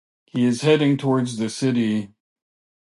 [0.25, 2.15] He is heading towards the city.